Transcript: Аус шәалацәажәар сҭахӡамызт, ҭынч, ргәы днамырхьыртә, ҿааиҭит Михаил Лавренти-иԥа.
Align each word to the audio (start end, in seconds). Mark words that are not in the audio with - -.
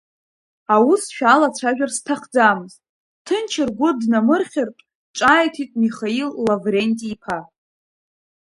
Аус 0.73 1.03
шәалацәажәар 1.15 1.91
сҭахӡамызт, 1.97 2.79
ҭынч, 3.25 3.53
ргәы 3.67 3.89
днамырхьыртә, 3.99 4.81
ҿааиҭит 5.17 5.71
Михаил 5.83 6.29
Лавренти-иԥа. 6.45 7.39